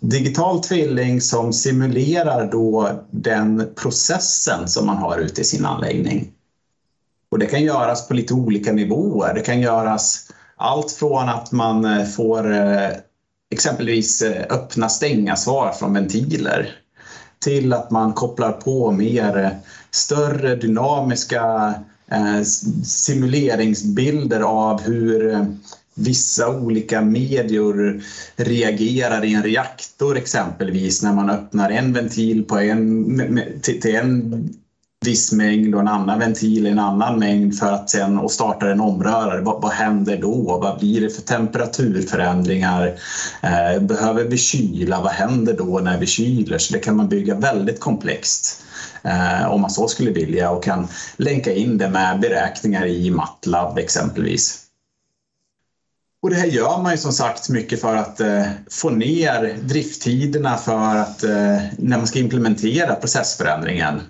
digital 0.00 0.62
tvilling 0.62 1.20
som 1.20 1.52
simulerar 1.52 2.50
då 2.50 2.90
den 3.10 3.68
processen 3.76 4.68
som 4.68 4.86
man 4.86 4.96
har 4.96 5.18
ute 5.18 5.40
i 5.40 5.44
sin 5.44 5.64
anläggning. 5.64 6.32
Och 7.30 7.38
det 7.38 7.46
kan 7.46 7.62
göras 7.62 8.08
på 8.08 8.14
lite 8.14 8.34
olika 8.34 8.72
nivåer. 8.72 9.34
Det 9.34 9.40
kan 9.40 9.60
göras 9.60 10.30
allt 10.56 10.90
från 10.90 11.28
att 11.28 11.52
man 11.52 12.06
får 12.06 12.56
exempelvis 13.50 14.22
öppna 14.50 14.88
stänga 14.88 15.36
svar 15.36 15.72
från 15.72 15.94
ventiler 15.94 16.76
till 17.38 17.72
att 17.72 17.90
man 17.90 18.12
kopplar 18.12 18.52
på 18.52 18.90
mer 18.90 19.38
eh, 19.38 19.50
större 19.90 20.56
dynamiska 20.56 21.74
eh, 22.10 22.42
simuleringsbilder 22.84 24.40
av 24.40 24.82
hur 24.82 25.32
eh, 25.32 25.44
vissa 25.94 26.48
olika 26.48 27.00
medier 27.00 28.02
reagerar 28.36 29.24
i 29.24 29.34
en 29.34 29.42
reaktor 29.42 30.16
exempelvis 30.16 31.02
när 31.02 31.12
man 31.12 31.30
öppnar 31.30 31.70
en 31.70 31.92
ventil 31.92 32.44
på 32.44 32.58
en, 32.58 33.40
till 33.62 33.96
en 33.96 34.48
viss 35.06 35.32
mängd 35.32 35.74
och 35.74 35.80
en 35.80 35.88
annan 35.88 36.18
ventil 36.18 36.66
i 36.66 36.70
en 36.70 36.78
annan 36.78 37.18
mängd 37.18 37.58
för 37.58 37.72
att 37.72 37.90
sen 37.90 38.18
och 38.18 38.30
startar 38.30 38.66
en 38.66 38.80
omrörare. 38.80 39.40
Vad, 39.40 39.62
vad 39.62 39.72
händer 39.72 40.16
då? 40.16 40.58
Vad 40.62 40.78
blir 40.78 41.00
det 41.00 41.10
för 41.10 41.22
temperaturförändringar? 41.22 42.98
Eh, 43.42 43.82
behöver 43.82 44.24
vi 44.24 44.36
kyla? 44.36 45.00
Vad 45.00 45.12
händer 45.12 45.52
då 45.52 45.78
när 45.78 45.98
vi 45.98 46.06
kyler? 46.06 46.58
Så 46.58 46.72
det 46.72 46.78
kan 46.78 46.96
man 46.96 47.08
bygga 47.08 47.34
väldigt 47.34 47.80
komplext 47.80 48.62
eh, 49.02 49.46
om 49.46 49.60
man 49.60 49.70
så 49.70 49.88
skulle 49.88 50.10
vilja 50.10 50.50
och 50.50 50.64
kan 50.64 50.88
länka 51.16 51.52
in 51.52 51.78
det 51.78 51.88
med 51.88 52.20
beräkningar 52.20 52.86
i 52.86 53.10
MATLAB 53.10 53.78
exempelvis. 53.78 54.62
Och 56.22 56.30
det 56.30 56.36
här 56.36 56.46
gör 56.46 56.82
man 56.82 56.92
ju 56.92 56.98
som 56.98 57.12
sagt 57.12 57.48
mycket 57.48 57.80
för 57.80 57.96
att 57.96 58.20
eh, 58.20 58.44
få 58.70 58.90
ner 58.90 59.56
drifttiderna 59.62 60.56
för 60.56 60.96
att 60.96 61.22
eh, 61.22 61.58
när 61.78 61.96
man 61.96 62.06
ska 62.06 62.18
implementera 62.18 62.94
processförändringen 62.94 64.00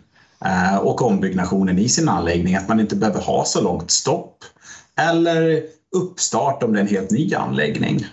Eh, 0.45 0.77
och 0.77 1.03
ombyggnationen 1.03 1.79
i 1.79 1.89
sin 1.89 2.09
anläggning, 2.09 2.57
att 2.57 2.69
man 2.69 2.81
inte 2.81 2.97
behöver 2.97 3.21
ha 3.21 3.45
så 3.45 3.61
långt 3.61 3.91
stopp 3.91 4.45
eller 5.01 5.63
uppstart 5.97 6.63
om 6.63 6.73
det 6.73 6.79
är 6.79 6.83
en 6.83 6.89
helt 6.89 7.11
ny 7.11 7.35
anläggning. 7.35 8.07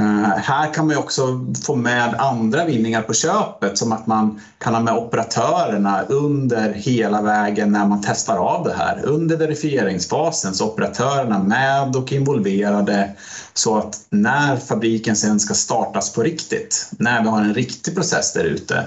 Eh, 0.00 0.36
här 0.36 0.74
kan 0.74 0.86
man 0.86 0.96
också 0.96 1.46
få 1.66 1.74
med 1.74 2.14
andra 2.14 2.64
vinningar 2.64 3.02
på 3.02 3.12
köpet 3.12 3.78
som 3.78 3.92
att 3.92 4.06
man 4.06 4.40
kan 4.58 4.74
ha 4.74 4.80
med 4.80 4.94
operatörerna 4.94 6.02
under 6.02 6.72
hela 6.72 7.22
vägen 7.22 7.72
när 7.72 7.86
man 7.86 8.02
testar 8.06 8.36
av 8.36 8.64
det 8.64 8.72
här. 8.72 9.04
Under 9.04 9.36
verifieringsfasen 9.36 10.54
så 10.54 10.64
är 10.64 10.68
operatörerna 10.68 11.38
med 11.38 11.96
och 11.96 12.12
involverade 12.12 13.10
så 13.54 13.78
att 13.78 13.98
när 14.10 14.56
fabriken 14.56 15.16
sen 15.16 15.40
ska 15.40 15.54
startas 15.54 16.12
på 16.12 16.22
riktigt, 16.22 16.90
när 16.98 17.22
vi 17.22 17.28
har 17.28 17.40
en 17.40 17.54
riktig 17.54 17.94
process 17.94 18.32
där 18.32 18.44
ute, 18.44 18.84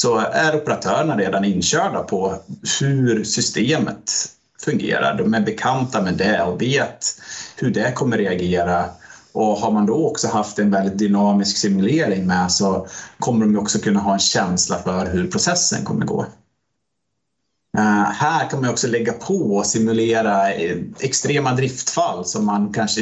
så 0.00 0.18
är 0.18 0.56
operatörerna 0.56 1.16
redan 1.16 1.44
inkörda 1.44 2.02
på 2.02 2.36
hur 2.80 3.24
systemet 3.24 4.12
fungerar. 4.64 5.18
De 5.18 5.34
är 5.34 5.40
bekanta 5.40 6.02
med 6.02 6.14
det 6.14 6.42
och 6.42 6.62
vet 6.62 7.20
hur 7.56 7.70
det 7.70 7.92
kommer 7.92 8.18
reagera 8.18 8.84
och 9.32 9.56
har 9.56 9.70
man 9.72 9.86
då 9.86 10.08
också 10.08 10.28
haft 10.28 10.58
en 10.58 10.70
väldigt 10.70 10.98
dynamisk 10.98 11.56
simulering 11.56 12.26
med 12.26 12.52
så 12.52 12.86
kommer 13.18 13.46
de 13.46 13.56
också 13.56 13.78
kunna 13.78 14.00
ha 14.00 14.12
en 14.12 14.18
känsla 14.18 14.78
för 14.78 15.06
hur 15.06 15.30
processen 15.30 15.84
kommer 15.84 16.06
gå. 16.06 16.26
Uh, 17.78 18.10
här 18.10 18.50
kan 18.50 18.60
man 18.60 18.70
också 18.70 18.88
lägga 18.88 19.12
på 19.12 19.56
och 19.56 19.66
simulera 19.66 20.52
eh, 20.52 20.78
extrema 21.00 21.54
driftfall 21.54 22.24
som 22.24 22.46
man 22.46 22.72
kanske 22.72 23.00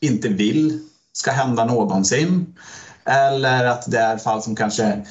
inte 0.00 0.28
vill 0.28 0.80
ska 1.12 1.30
hända 1.30 1.64
någonsin. 1.64 2.56
Eller 3.04 3.64
att 3.64 3.90
det 3.90 3.98
är 3.98 4.16
fall 4.18 4.42
som 4.42 4.56
kanske 4.56 5.06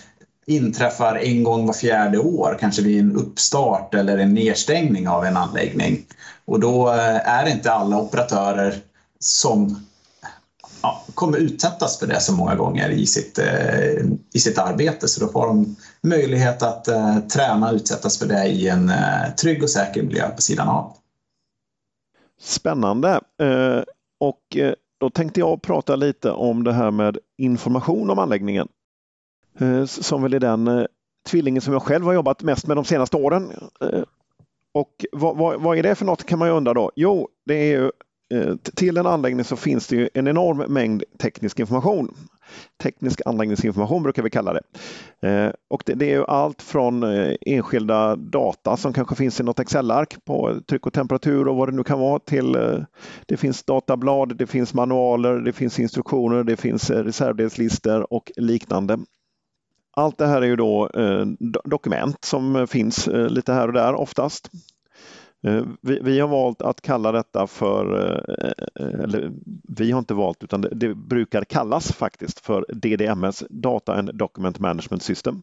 inträffar 0.47 1.15
en 1.15 1.43
gång 1.43 1.65
var 1.65 1.73
fjärde 1.73 2.17
år, 2.17 2.57
kanske 2.59 2.81
vid 2.81 2.99
en 2.99 3.15
uppstart 3.15 3.93
eller 3.93 4.17
en 4.17 4.33
nedstängning 4.33 5.07
av 5.07 5.25
en 5.25 5.37
anläggning. 5.37 6.05
Och 6.45 6.59
då 6.59 6.89
eh, 6.89 7.29
är 7.29 7.45
det 7.45 7.51
inte 7.51 7.71
alla 7.71 7.97
operatörer 7.97 8.75
som 9.19 9.85
ja, 10.81 11.03
kommer 11.13 11.37
utsättas 11.37 11.99
för 11.99 12.07
det 12.07 12.21
så 12.21 12.33
många 12.33 12.55
gånger 12.55 12.89
i 12.89 13.05
sitt, 13.05 13.39
eh, 13.39 14.05
i 14.33 14.39
sitt 14.39 14.57
arbete. 14.57 15.07
Så 15.07 15.25
då 15.25 15.31
får 15.31 15.47
de 15.47 15.75
möjlighet 16.01 16.63
att 16.63 16.87
eh, 16.87 17.19
träna 17.19 17.69
och 17.69 17.75
utsättas 17.75 18.19
för 18.19 18.25
det 18.25 18.45
i 18.45 18.67
en 18.67 18.89
eh, 18.89 19.35
trygg 19.41 19.63
och 19.63 19.69
säker 19.69 20.03
miljö 20.03 20.29
på 20.29 20.41
sidan 20.41 20.67
av. 20.67 20.93
Spännande. 22.41 23.21
Eh, 23.41 23.83
och 24.19 24.57
eh, 24.57 24.73
då 24.99 25.09
tänkte 25.09 25.39
jag 25.39 25.61
prata 25.61 25.95
lite 25.95 26.31
om 26.31 26.63
det 26.63 26.73
här 26.73 26.91
med 26.91 27.17
information 27.37 28.09
om 28.09 28.19
anläggningen. 28.19 28.67
Eh, 29.59 29.85
som 29.85 30.21
väl 30.21 30.33
är 30.33 30.39
den 30.39 30.67
eh, 30.67 30.85
tvillingen 31.27 31.61
som 31.61 31.73
jag 31.73 31.83
själv 31.83 32.05
har 32.05 32.13
jobbat 32.13 32.43
mest 32.43 32.67
med 32.67 32.77
de 32.77 32.85
senaste 32.85 33.17
åren. 33.17 33.51
Eh, 33.81 34.03
och 34.73 35.05
vad, 35.11 35.37
vad, 35.37 35.61
vad, 35.61 35.77
är 35.77 35.83
det 35.83 35.95
för 35.95 36.05
något 36.05 36.25
kan 36.25 36.39
man 36.39 36.47
ju 36.47 36.53
undra 36.53 36.73
då? 36.73 36.91
Jo, 36.95 37.27
det 37.45 37.53
är 37.53 37.79
ju 37.79 37.91
till 38.75 38.97
en 38.97 39.05
anläggning 39.05 39.45
så 39.45 39.55
finns 39.55 39.87
det 39.87 39.95
ju 39.95 40.09
en 40.13 40.27
enorm 40.27 40.57
mängd 40.57 41.03
teknisk 41.19 41.59
information. 41.59 42.15
Teknisk 42.83 43.21
anläggningsinformation 43.25 44.03
brukar 44.03 44.23
vi 44.23 44.29
kalla 44.29 44.53
det. 44.53 45.53
Och 45.69 45.83
det, 45.85 46.11
är 46.11 46.15
ju 46.15 46.25
allt 46.25 46.61
från 46.61 47.03
enskilda 47.41 48.15
data 48.15 48.77
som 48.77 48.93
kanske 48.93 49.15
finns 49.15 49.39
i 49.39 49.43
något 49.43 49.59
Excel-ark 49.59 50.25
på 50.25 50.61
tryck 50.67 50.85
och 50.85 50.93
temperatur 50.93 51.47
och 51.47 51.55
vad 51.55 51.69
det 51.69 51.75
nu 51.75 51.83
kan 51.83 51.99
vara 51.99 52.19
till 52.19 52.57
det 53.25 53.37
finns 53.37 53.63
datablad, 53.63 54.37
det 54.37 54.47
finns 54.47 54.73
manualer, 54.73 55.39
det 55.39 55.53
finns 55.53 55.79
instruktioner, 55.79 56.43
det 56.43 56.57
finns 56.57 56.89
reservdelslistor 56.89 58.13
och 58.13 58.31
liknande. 58.35 58.99
Allt 59.95 60.17
det 60.17 60.27
här 60.27 60.41
är 60.41 60.45
ju 60.45 60.55
då 60.55 60.89
dokument 61.63 62.17
som 62.25 62.67
finns 62.67 63.07
lite 63.07 63.53
här 63.53 63.67
och 63.67 63.73
där 63.73 63.95
oftast. 63.95 64.49
Eh, 65.45 65.63
vi, 65.81 65.99
vi, 66.03 66.19
har 66.19 66.27
valt 66.27 66.61
att 66.61 66.81
kalla 66.81 67.11
detta 67.11 67.47
för, 67.47 67.85
eh, 68.75 68.85
eller 68.85 69.31
vi 69.77 69.91
har 69.91 69.99
inte 69.99 70.13
valt 70.13 70.43
utan 70.43 70.61
det, 70.61 70.69
det, 70.75 70.95
brukar 70.95 71.43
kallas 71.43 71.91
faktiskt 71.91 72.39
för 72.39 72.65
DDMS, 72.69 73.43
Data 73.49 73.93
and 73.93 74.15
Document 74.15 74.59
Management 74.59 75.03
System. 75.03 75.41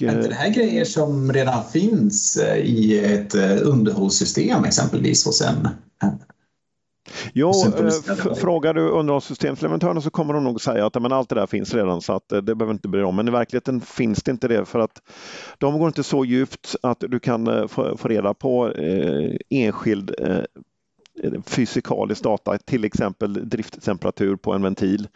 Är 0.00 0.16
inte 0.16 0.28
det 0.28 0.34
här 0.34 0.50
grejer 0.50 0.84
som 0.84 1.32
redan 1.32 1.64
finns 1.64 2.36
eh, 2.36 2.56
i 2.56 3.04
ett 3.04 3.34
underhållssystem 3.62 4.64
exempelvis 4.64 5.26
hos 5.26 5.40
en 5.40 5.68
Jo, 7.32 7.52
eh, 7.78 8.34
frågar 8.34 8.74
du 8.74 8.88
underhållssystemsleverantörerna 8.88 10.00
så 10.00 10.10
kommer 10.10 10.34
de 10.34 10.44
nog 10.44 10.60
säga 10.60 10.86
att 10.86 11.02
men 11.02 11.12
allt 11.12 11.28
det 11.28 11.34
där 11.34 11.46
finns 11.46 11.74
redan 11.74 12.00
så 12.00 12.12
att 12.12 12.32
eh, 12.32 12.38
det 12.38 12.54
behöver 12.54 12.72
inte 12.74 12.88
bry 12.88 13.00
dig 13.00 13.06
om. 13.06 13.16
Men 13.16 13.28
i 13.28 13.30
verkligheten 13.30 13.80
finns 13.80 14.22
det 14.22 14.30
inte 14.30 14.48
det 14.48 14.64
för 14.64 14.78
att 14.78 15.02
de 15.58 15.78
går 15.78 15.86
inte 15.88 16.02
så 16.02 16.24
djupt 16.24 16.76
att 16.82 17.00
du 17.00 17.20
kan 17.20 17.46
eh, 17.46 17.66
få, 17.66 17.96
få 17.96 18.08
reda 18.08 18.34
på 18.34 18.72
eh, 18.72 19.36
enskild 19.50 20.14
eh, 20.18 20.38
fysikalisk 21.46 22.22
data, 22.22 22.58
till 22.58 22.84
exempel 22.84 23.48
drifttemperatur 23.48 24.36
på 24.36 24.52
en 24.52 24.62
ventil 24.62 25.08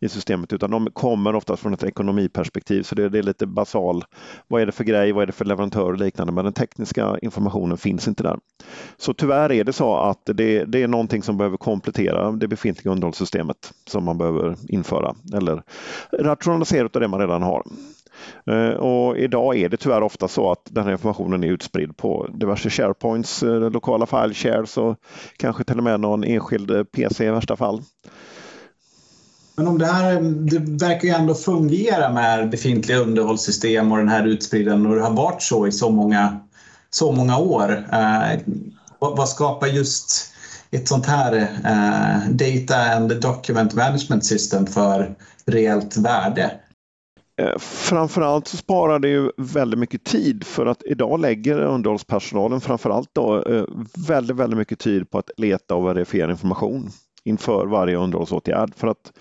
i 0.00 0.08
systemet, 0.08 0.52
utan 0.52 0.70
de 0.70 0.90
kommer 0.92 1.34
oftast 1.34 1.62
från 1.62 1.74
ett 1.74 1.82
ekonomiperspektiv. 1.82 2.82
Så 2.82 2.94
det, 2.94 3.08
det, 3.08 3.18
är 3.18 3.22
lite 3.22 3.46
basal. 3.46 4.04
Vad 4.48 4.62
är 4.62 4.66
det 4.66 4.72
för 4.72 4.84
grej? 4.84 5.12
Vad 5.12 5.22
är 5.22 5.26
det 5.26 5.32
för 5.32 5.44
leverantör 5.44 5.92
och 5.92 5.98
liknande? 5.98 6.32
Men 6.32 6.44
den 6.44 6.52
tekniska 6.54 7.18
informationen 7.22 7.78
finns 7.78 8.08
inte 8.08 8.22
där. 8.22 8.38
Så 8.96 9.14
tyvärr 9.14 9.52
är 9.52 9.64
det 9.64 9.72
så 9.72 9.96
att 9.96 10.20
det, 10.24 10.64
det 10.64 10.82
är 10.82 10.88
någonting 10.88 11.22
som 11.22 11.36
behöver 11.36 11.56
komplettera 11.56 12.32
det 12.32 12.48
befintliga 12.48 12.92
underhållssystemet 12.92 13.72
som 13.86 14.04
man 14.04 14.18
behöver 14.18 14.56
införa 14.68 15.14
eller 15.34 15.62
rationalisera 16.12 16.88
av 16.94 17.00
det 17.00 17.08
man 17.08 17.20
redan 17.20 17.42
har. 17.42 17.62
Eh, 18.46 18.76
och 18.76 19.18
idag 19.18 19.56
är 19.56 19.68
det 19.68 19.76
tyvärr 19.76 20.02
ofta 20.02 20.28
så 20.28 20.52
att 20.52 20.68
den 20.70 20.84
här 20.84 20.92
informationen 20.92 21.44
är 21.44 21.48
utspridd 21.48 21.96
på 21.96 22.28
diverse 22.34 22.70
SharePoints, 22.70 23.42
eh, 23.42 23.70
lokala 23.70 24.06
file 24.06 24.34
shares 24.34 24.76
och 24.76 24.96
kanske 25.36 25.64
till 25.64 25.78
och 25.78 25.84
med 25.84 26.00
någon 26.00 26.24
enskild 26.24 26.70
eh, 26.70 26.84
PC 26.84 27.26
i 27.26 27.30
värsta 27.30 27.56
fall. 27.56 27.82
Men 29.56 29.68
om 29.68 29.78
det 29.78 29.86
här 29.86 30.20
det 30.20 30.86
verkar 30.86 31.08
ju 31.08 31.14
ändå 31.14 31.34
fungera 31.34 32.12
med 32.12 32.50
befintliga 32.50 32.98
underhållssystem 32.98 33.92
och 33.92 33.98
den 33.98 34.08
här 34.08 34.26
utspridden 34.26 34.86
och 34.86 34.96
det 34.96 35.02
har 35.02 35.16
varit 35.16 35.42
så 35.42 35.66
i 35.66 35.72
så 35.72 35.90
många, 35.90 36.40
så 36.90 37.12
många 37.12 37.38
år. 37.38 37.84
Eh, 37.92 38.40
vad 38.98 39.28
skapar 39.28 39.66
just 39.66 40.34
ett 40.70 40.88
sånt 40.88 41.06
här 41.06 41.36
eh, 41.64 42.30
Data 42.30 42.94
and 42.96 43.20
Document 43.20 43.74
Management 43.74 44.24
System 44.24 44.66
för 44.66 45.14
reellt 45.46 45.96
värde? 45.96 46.50
Eh, 47.36 47.58
framförallt 47.58 48.48
så 48.48 48.56
sparar 48.56 48.98
det 48.98 49.08
ju 49.08 49.30
väldigt 49.36 49.80
mycket 49.80 50.04
tid 50.04 50.46
för 50.46 50.66
att 50.66 50.82
idag 50.84 51.20
lägger 51.20 51.60
underhållspersonalen 51.60 52.60
framförallt 52.60 53.08
då 53.12 53.42
eh, 53.42 53.64
väldigt, 54.08 54.36
väldigt 54.36 54.58
mycket 54.58 54.78
tid 54.78 55.10
på 55.10 55.18
att 55.18 55.30
leta 55.36 55.74
och 55.74 55.86
verifiera 55.86 56.30
information 56.30 56.90
inför 57.24 57.66
varje 57.66 57.96
underhållsåtgärd. 57.96 58.74
För 58.76 58.88
att 58.88 59.12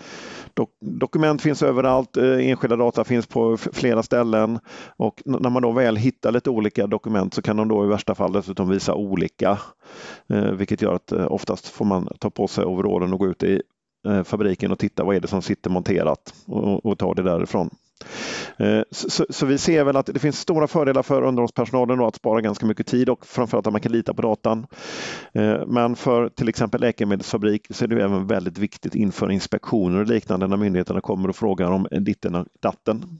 dokument 0.79 1.41
finns 1.41 1.63
överallt, 1.63 2.17
eh, 2.17 2.49
enskilda 2.49 2.75
data 2.75 3.03
finns 3.03 3.27
på 3.27 3.57
flera 3.57 4.03
ställen 4.03 4.59
och 4.97 5.21
när 5.25 5.49
man 5.49 5.61
då 5.61 5.71
väl 5.71 5.95
hittar 5.95 6.31
lite 6.31 6.49
olika 6.49 6.87
dokument 6.87 7.33
så 7.33 7.41
kan 7.41 7.57
de 7.57 7.67
då 7.67 7.85
i 7.85 7.87
värsta 7.87 8.15
fall 8.15 8.31
dessutom 8.31 8.69
visa 8.69 8.93
olika, 8.93 9.59
vilket 10.53 10.81
gör 10.81 10.93
att 10.93 11.11
oftast 11.11 11.67
får 11.67 11.85
man 11.85 12.07
ta 12.19 12.29
på 12.29 12.47
sig 12.47 12.65
overallen 12.65 13.13
och 13.13 13.19
gå 13.19 13.27
ut 13.27 13.43
i 13.43 13.61
fabriken 14.23 14.71
och 14.71 14.79
titta 14.79 15.03
vad 15.03 15.15
är 15.15 15.19
det 15.19 15.27
som 15.27 15.41
sitter 15.41 15.69
monterat 15.69 16.33
och, 16.45 16.85
och 16.85 16.97
ta 16.97 17.13
det 17.13 17.23
därifrån. 17.23 17.69
Eh, 18.57 18.81
så, 18.91 19.25
så, 19.29 19.45
vi 19.45 19.57
ser 19.57 19.83
väl 19.83 19.95
att 19.95 20.05
det 20.05 20.19
finns 20.19 20.39
stora 20.39 20.67
fördelar 20.67 21.03
för 21.03 21.21
underhållspersonalen 21.21 21.99
att 21.99 22.15
spara 22.15 22.41
ganska 22.41 22.65
mycket 22.65 22.87
tid 22.87 23.09
och 23.09 23.25
framförallt 23.25 23.67
att 23.67 23.73
man 23.73 23.81
kan 23.81 23.91
lita 23.91 24.13
på 24.13 24.21
datan. 24.21 24.67
Eh, 25.33 25.65
men 25.67 25.95
för 25.95 26.29
till 26.29 26.49
exempel 26.49 26.81
läkemedelsfabrik 26.81 27.67
så 27.69 27.83
är 27.83 27.87
det 27.87 28.03
även 28.03 28.27
väldigt 28.27 28.57
viktigt 28.57 28.95
inför 28.95 29.31
inspektioner 29.31 29.99
och 29.99 30.07
liknande 30.07 30.47
när 30.47 30.57
myndigheterna 30.57 31.01
kommer 31.01 31.29
och 31.29 31.35
frågar 31.35 31.71
om 31.71 31.87
ditten 31.91 32.35
och 32.35 32.47
datten. 32.61 33.19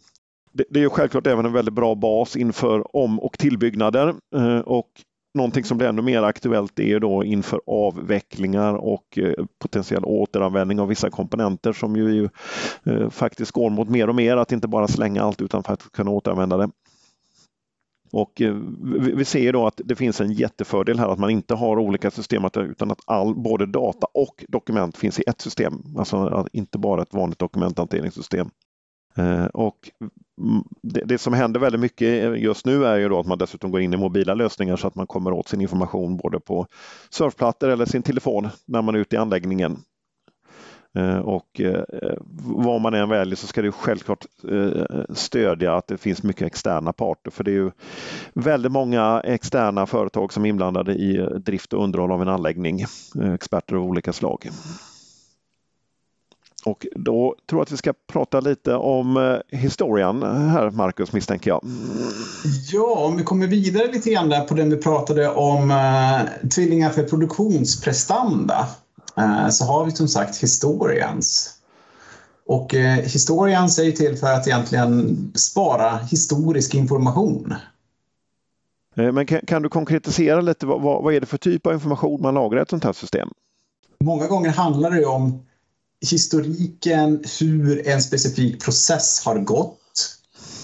Det 0.69 0.83
är 0.83 0.89
självklart 0.89 1.27
även 1.27 1.45
en 1.45 1.53
väldigt 1.53 1.73
bra 1.73 1.95
bas 1.95 2.35
inför 2.35 2.95
om 2.95 3.19
och 3.19 3.37
tillbyggnader 3.37 4.15
eh, 4.35 4.59
och 4.59 4.89
Någonting 5.33 5.63
som 5.63 5.77
blir 5.77 5.87
ännu 5.87 6.01
mer 6.01 6.23
aktuellt 6.23 6.79
är 6.79 6.99
då 6.99 7.23
inför 7.23 7.61
avvecklingar 7.67 8.73
och 8.73 9.17
eh, 9.17 9.45
potentiell 9.59 10.05
återanvändning 10.05 10.79
av 10.79 10.87
vissa 10.87 11.09
komponenter 11.09 11.73
som 11.73 11.95
ju 11.95 12.29
eh, 12.83 13.09
faktiskt 13.09 13.51
går 13.51 13.69
mot 13.69 13.89
mer 13.89 14.09
och 14.09 14.15
mer 14.15 14.37
att 14.37 14.51
inte 14.51 14.67
bara 14.67 14.87
slänga 14.87 15.23
allt 15.23 15.41
utan 15.41 15.63
faktiskt 15.63 15.91
kunna 15.91 16.11
återanvända 16.11 16.57
det. 16.57 16.69
Och 18.11 18.41
eh, 18.41 18.55
vi 19.15 19.25
ser 19.25 19.53
då 19.53 19.67
att 19.67 19.81
det 19.85 19.95
finns 19.95 20.21
en 20.21 20.33
jättefördel 20.33 20.99
här 20.99 21.07
att 21.07 21.19
man 21.19 21.29
inte 21.29 21.55
har 21.55 21.79
olika 21.79 22.11
system 22.11 22.43
utan 22.55 22.91
att 22.91 23.01
all, 23.05 23.35
både 23.35 23.65
data 23.65 24.07
och 24.13 24.45
dokument 24.47 24.97
finns 24.97 25.19
i 25.19 25.23
ett 25.27 25.41
system. 25.41 25.73
Alltså 25.97 26.47
inte 26.51 26.77
bara 26.77 27.01
ett 27.01 27.13
vanligt 27.13 27.39
dokumenthanteringssystem. 27.39 28.49
Eh, 29.15 29.45
och 29.45 29.91
det, 30.81 31.01
det, 31.05 31.17
som 31.17 31.33
händer 31.33 31.59
väldigt 31.59 31.81
mycket 31.81 32.39
just 32.39 32.65
nu 32.65 32.85
är 32.85 32.97
ju 32.97 33.09
då 33.09 33.19
att 33.19 33.27
man 33.27 33.37
dessutom 33.37 33.71
går 33.71 33.81
in 33.81 33.93
i 33.93 33.97
mobila 33.97 34.33
lösningar 34.33 34.75
så 34.75 34.87
att 34.87 34.95
man 34.95 35.07
kommer 35.07 35.33
åt 35.33 35.47
sin 35.47 35.61
information 35.61 36.17
både 36.17 36.39
på 36.39 36.67
surfplattor 37.09 37.69
eller 37.69 37.85
sin 37.85 38.03
telefon 38.03 38.49
när 38.65 38.81
man 38.81 38.95
är 38.95 38.99
ute 38.99 39.15
i 39.15 39.19
anläggningen. 39.19 39.77
Eh, 40.97 41.17
och 41.17 41.61
eh, 41.61 41.83
vad 42.43 42.81
man 42.81 42.93
än 42.93 43.09
väljer 43.09 43.35
så 43.35 43.47
ska 43.47 43.61
det 43.61 43.71
självklart 43.71 44.25
stödja 45.09 45.75
att 45.75 45.87
det 45.87 45.97
finns 45.97 46.23
mycket 46.23 46.47
externa 46.47 46.93
parter 46.93 47.31
för 47.31 47.43
det 47.43 47.51
är 47.51 47.55
ju 47.55 47.71
väldigt 48.33 48.71
många 48.71 49.21
externa 49.23 49.85
företag 49.85 50.33
som 50.33 50.45
är 50.45 50.49
inblandade 50.49 50.93
i 50.93 51.27
drift 51.37 51.73
och 51.73 51.83
underhåll 51.83 52.11
av 52.11 52.21
en 52.21 52.27
anläggning, 52.27 52.85
experter 53.33 53.75
av 53.75 53.83
olika 53.83 54.13
slag. 54.13 54.49
Och 56.65 56.87
då 56.95 57.35
tror 57.49 57.59
jag 57.59 57.61
att 57.61 57.71
vi 57.71 57.77
ska 57.77 57.93
prata 58.07 58.39
lite 58.39 58.75
om 58.75 59.39
historien 59.51 60.23
här, 60.23 60.69
Marcus, 60.69 61.13
misstänker 61.13 61.49
jag. 61.49 61.61
Ja, 62.71 63.05
om 63.05 63.17
vi 63.17 63.23
kommer 63.23 63.47
vidare 63.47 63.91
lite 63.91 64.09
grann 64.09 64.29
där 64.29 64.41
på 64.41 64.53
den 64.53 64.69
vi 64.69 64.77
pratade 64.77 65.29
om 65.29 65.71
eh, 65.71 66.49
tvillingar 66.49 66.89
för 66.89 67.03
produktionsprestanda 67.03 68.67
eh, 69.17 69.49
så 69.49 69.65
har 69.65 69.85
vi 69.85 69.91
som 69.91 70.07
sagt 70.07 70.37
historians. 70.37 71.59
Och 72.45 72.75
eh, 72.75 72.99
historians 72.99 73.79
är 73.79 73.83
ju 73.83 73.91
till 73.91 74.17
för 74.17 74.33
att 74.33 74.47
egentligen 74.47 75.17
spara 75.35 75.97
historisk 75.97 76.75
information. 76.75 77.53
Eh, 78.95 79.11
men 79.11 79.25
kan, 79.25 79.39
kan, 79.47 79.61
du 79.61 79.69
konkretisera 79.69 80.41
lite, 80.41 80.65
vad, 80.65 80.81
vad 80.81 81.13
är 81.13 81.19
det 81.19 81.25
för 81.25 81.37
typ 81.37 81.67
av 81.67 81.73
information 81.73 82.21
man 82.21 82.33
lagrar 82.33 82.59
i 82.59 82.61
ett 82.61 82.69
sånt 82.69 82.83
här 82.83 82.93
system? 82.93 83.29
Många 83.99 84.27
gånger 84.27 84.49
handlar 84.49 84.91
det 84.91 85.05
om 85.05 85.45
historiken, 86.11 87.23
hur 87.39 87.87
en 87.87 88.01
specifik 88.01 88.63
process 88.63 89.21
har 89.25 89.39
gått. 89.39 89.79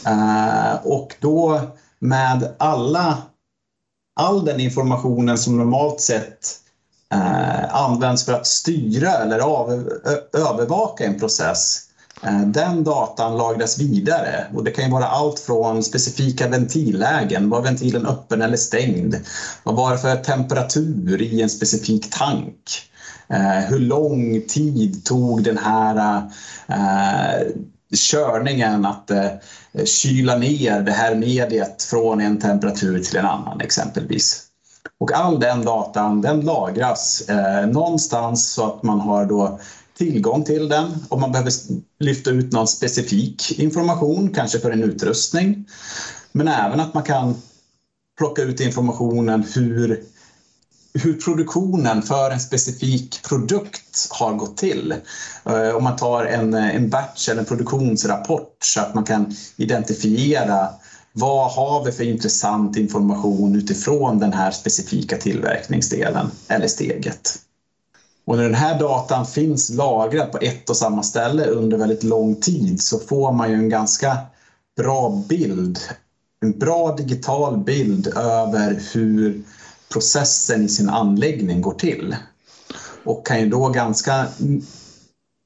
Eh, 0.05 0.73
och 0.83 1.15
då 1.19 1.61
med 1.99 2.55
alla, 2.59 3.17
all 4.15 4.45
den 4.45 4.59
informationen 4.59 5.37
som 5.37 5.57
normalt 5.57 6.01
sett 6.01 6.59
eh, 7.13 7.75
används 7.75 8.25
för 8.25 8.33
att 8.33 8.47
styra 8.47 9.11
eller 9.11 9.39
av, 9.39 9.71
övervaka 10.33 11.05
en 11.05 11.19
process. 11.19 11.89
Eh, 12.23 12.41
den 12.41 12.83
datan 12.83 13.37
lagras 13.37 13.79
vidare 13.79 14.47
och 14.55 14.63
det 14.63 14.71
kan 14.71 14.85
ju 14.85 14.91
vara 14.91 15.07
allt 15.07 15.39
från 15.39 15.83
specifika 15.83 16.47
ventillägen. 16.47 17.49
Var 17.49 17.61
ventilen 17.61 18.05
öppen 18.05 18.41
eller 18.41 18.57
stängd? 18.57 19.15
Vad 19.63 19.75
var 19.75 19.91
det 19.91 19.97
för 19.97 20.15
temperatur 20.15 21.21
i 21.21 21.41
en 21.41 21.49
specifik 21.49 22.09
tank? 22.11 22.89
Eh, 23.33 23.69
hur 23.69 23.79
lång 23.79 24.41
tid 24.47 25.05
tog 25.05 25.43
den 25.43 25.57
här 25.57 26.21
eh, 26.67 27.47
körningen 27.95 28.85
att 28.85 29.11
eh, 29.11 29.29
kyla 29.85 30.37
ner 30.37 30.81
det 30.81 30.91
här 30.91 31.15
mediet 31.15 31.83
från 31.83 32.21
en 32.21 32.39
temperatur 32.39 33.03
till 33.03 33.17
en 33.17 33.25
annan 33.25 33.61
exempelvis. 33.61 34.45
Och 34.99 35.11
all 35.11 35.39
den 35.39 35.65
datan 35.65 36.21
den 36.21 36.41
lagras 36.41 37.21
eh, 37.29 37.67
någonstans 37.67 38.53
så 38.53 38.65
att 38.65 38.83
man 38.83 38.99
har 38.99 39.25
då 39.25 39.59
tillgång 39.97 40.43
till 40.43 40.69
den 40.69 41.05
om 41.09 41.21
man 41.21 41.31
behöver 41.31 41.51
lyfta 41.99 42.29
ut 42.29 42.51
någon 42.51 42.67
specifik 42.67 43.59
information, 43.59 44.33
kanske 44.35 44.59
för 44.59 44.71
en 44.71 44.83
utrustning. 44.83 45.65
Men 46.31 46.47
även 46.47 46.79
att 46.79 46.93
man 46.93 47.03
kan 47.03 47.41
plocka 48.17 48.41
ut 48.41 48.59
informationen 48.59 49.45
hur 49.55 50.03
hur 50.93 51.13
produktionen 51.13 52.01
för 52.01 52.31
en 52.31 52.39
specifik 52.39 53.23
produkt 53.23 54.07
har 54.09 54.33
gått 54.33 54.57
till. 54.57 54.95
Eh, 55.45 55.75
om 55.75 55.83
man 55.83 55.95
tar 55.95 56.25
en, 56.25 56.53
eh, 56.53 56.75
en 56.75 56.89
batch 56.89 57.29
eller 57.29 57.39
en 57.39 57.45
produktionsrapport 57.45 58.57
så 58.63 58.81
att 58.81 58.95
man 58.95 59.03
kan 59.03 59.35
identifiera 59.57 60.69
vad 61.13 61.51
har 61.51 61.85
vi 61.85 61.91
för 61.91 62.03
intressant 62.03 62.77
information 62.77 63.55
utifrån 63.55 64.19
den 64.19 64.33
här 64.33 64.51
specifika 64.51 65.17
tillverkningsdelen 65.17 66.31
eller 66.47 66.67
steget. 66.67 67.39
Och 68.25 68.37
när 68.37 68.43
den 68.43 68.55
här 68.55 68.79
datan 68.79 69.25
finns 69.25 69.69
lagrad 69.69 70.31
på 70.31 70.37
ett 70.37 70.69
och 70.69 70.77
samma 70.77 71.03
ställe 71.03 71.45
under 71.45 71.77
väldigt 71.77 72.03
lång 72.03 72.35
tid 72.35 72.81
så 72.81 72.99
får 72.99 73.31
man 73.31 73.49
ju 73.49 73.55
en 73.55 73.69
ganska 73.69 74.17
bra 74.77 75.23
bild, 75.29 75.79
en 76.41 76.59
bra 76.59 76.95
digital 76.95 77.57
bild 77.57 78.07
över 78.07 78.81
hur 78.93 79.43
processen 79.93 80.65
i 80.65 80.69
sin 80.69 80.89
anläggning 80.89 81.61
går 81.61 81.73
till. 81.73 82.15
Och 83.03 83.27
kan 83.27 83.39
ju 83.39 83.49
då 83.49 83.69
ganska 83.69 84.27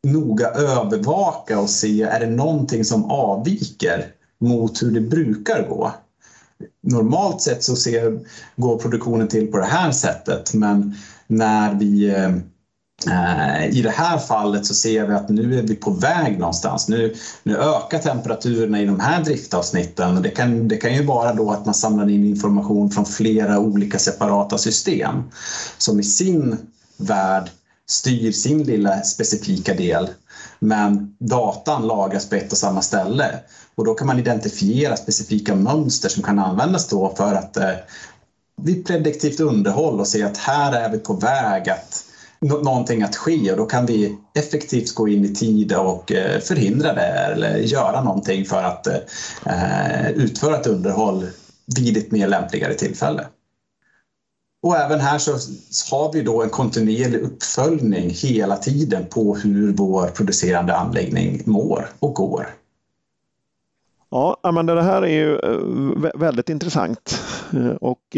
noga 0.08 0.48
övervaka 0.48 1.60
och 1.60 1.70
se, 1.70 2.02
är 2.02 2.20
det 2.20 2.30
någonting 2.30 2.86
som 2.86 3.12
avviker 3.12 4.06
mot 4.40 4.84
hur 4.84 4.92
det 4.92 5.02
brukar 5.02 5.68
gå? 5.70 5.92
Normalt 6.84 7.42
sett 7.42 7.64
så 7.64 7.76
ser, 7.76 8.20
går 8.56 8.78
produktionen 8.78 9.28
till 9.28 9.52
på 9.52 9.58
det 9.58 9.66
här 9.66 9.92
sättet 9.92 10.54
men 10.54 10.96
när 11.28 11.74
vi 11.74 12.10
eh, 12.10 12.30
Eh, 13.08 13.66
I 13.78 13.82
det 13.82 13.90
här 13.90 14.18
fallet 14.18 14.66
så 14.66 14.74
ser 14.74 15.08
vi 15.08 15.14
att 15.14 15.30
nu 15.30 15.60
är 15.60 15.62
vi 15.62 15.76
på 15.76 15.92
väg 15.92 16.40
någonstans. 16.40 16.88
Nu, 16.88 17.16
nu 17.44 17.58
ökar 17.58 18.00
temperaturerna 18.00 18.82
i 18.82 18.86
de 18.86 19.00
här 19.00 19.24
driftavsnitten. 19.24 20.22
Det 20.22 20.30
kan, 20.30 20.68
det 20.68 20.78
kan 20.78 20.94
ju 20.94 21.04
vara 21.04 21.34
då 21.34 21.52
att 21.52 21.66
man 21.66 21.74
samlar 21.74 22.10
in 22.10 22.26
information 22.26 22.92
från 22.92 23.06
flera 23.06 23.60
olika 23.60 24.00
separata 24.00 24.58
system 24.58 25.24
som 25.78 26.00
i 26.00 26.04
sin 26.04 26.58
värld 26.98 27.50
styr 27.90 28.32
sin 28.32 28.64
lilla 28.64 29.02
specifika 29.02 29.74
del. 29.74 30.10
Men 30.60 31.16
datan 31.20 31.88
lagras 31.88 32.30
på 32.30 32.36
ett 32.36 32.52
och 32.52 32.58
samma 32.58 32.82
ställe 32.82 33.40
och 33.76 33.86
då 33.86 33.94
kan 33.94 34.08
man 34.08 34.20
identifiera 34.20 34.98
specifika 34.98 35.56
mönster 35.56 36.10
som 36.10 36.24
kan 36.24 36.40
användas 36.40 36.88
då 36.88 37.14
för 37.18 37.34
att 37.34 37.58
eh, 37.58 37.74
vid 38.62 38.86
prediktivt 38.86 39.40
underhåll 39.40 40.00
och 40.00 40.08
se 40.08 40.24
att 40.24 40.38
här 40.38 40.72
är 40.72 40.90
vi 40.90 40.98
på 40.98 41.14
väg 41.14 41.70
att 41.70 42.06
någonting 42.44 43.04
att 43.04 43.16
ske 43.16 43.52
och 43.52 43.58
då 43.58 43.66
kan 43.66 43.86
vi 43.86 44.18
effektivt 44.36 44.96
gå 44.96 45.08
in 45.08 45.26
i 45.26 45.36
tid 45.36 45.74
och 45.74 46.12
eh, 46.12 46.40
förhindra 46.40 46.94
det 46.94 47.08
eller 47.08 47.58
göra 47.58 48.04
någonting 48.04 48.46
för 48.46 48.64
att 48.64 48.88
eh, 49.46 50.12
utföra 50.12 50.58
ett 50.58 50.68
underhåll 50.68 51.28
vid 51.76 51.98
ett 51.98 52.12
mer 52.12 52.28
lämpligare 52.28 52.74
tillfälle. 52.74 53.26
Och 54.62 54.78
även 54.78 55.00
här 55.00 55.18
så 55.18 55.32
har 55.96 56.14
vi 56.14 56.22
då 56.22 56.44
en 56.44 56.50
kontinuerlig 56.50 57.20
uppföljning 57.20 58.10
hela 58.10 58.58
tiden 58.58 59.06
på 59.06 59.36
hur 59.36 59.74
vår 59.74 60.08
producerande 60.08 60.76
anläggning 60.76 61.42
mår 61.46 61.90
och 62.00 62.14
går. 62.14 62.50
Ja, 64.10 64.52
men 64.54 64.66
det 64.66 64.84
här 64.84 65.02
är 65.02 65.08
ju 65.08 65.40
eh, 65.40 66.20
väldigt 66.20 66.50
intressant 66.50 67.20
och 67.82 68.18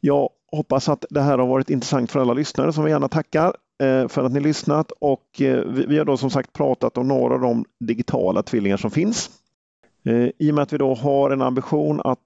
jag 0.00 0.30
hoppas 0.52 0.88
att 0.88 1.04
det 1.10 1.20
här 1.20 1.38
har 1.38 1.46
varit 1.46 1.70
intressant 1.70 2.10
för 2.10 2.20
alla 2.20 2.34
lyssnare 2.34 2.72
som 2.72 2.84
vi 2.84 2.90
gärna 2.90 3.08
tackar 3.08 3.56
eh, 3.82 4.08
för 4.08 4.24
att 4.24 4.32
ni 4.32 4.40
lyssnat 4.40 4.92
och 5.00 5.40
eh, 5.40 5.64
vi 5.64 5.98
har 5.98 6.04
då 6.04 6.16
som 6.16 6.30
sagt 6.30 6.52
pratat 6.52 6.98
om 6.98 7.08
några 7.08 7.34
av 7.34 7.40
de 7.40 7.64
digitala 7.80 8.42
tvillingar 8.42 8.76
som 8.76 8.90
finns. 8.90 9.30
Eh, 10.04 10.28
I 10.38 10.50
och 10.50 10.54
med 10.54 10.62
att 10.62 10.72
vi 10.72 10.78
då 10.78 10.94
har 10.94 11.30
en 11.30 11.42
ambition 11.42 12.00
att 12.04 12.18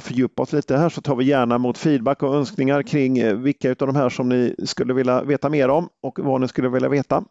fördjupa 0.00 0.42
oss 0.42 0.52
lite 0.52 0.76
här 0.76 0.88
så 0.88 1.00
tar 1.00 1.16
vi 1.16 1.24
gärna 1.24 1.54
emot 1.54 1.78
feedback 1.78 2.22
och 2.22 2.34
önskningar 2.34 2.82
kring 2.82 3.42
vilka 3.42 3.70
av 3.70 3.76
de 3.76 3.96
här 3.96 4.08
som 4.08 4.28
ni 4.28 4.54
skulle 4.64 4.94
vilja 4.94 5.22
veta 5.22 5.48
mer 5.48 5.68
om 5.68 5.88
och 6.02 6.18
vad 6.18 6.40
ni 6.40 6.48
skulle 6.48 6.68
vilja 6.68 6.88
veta. 6.88 7.24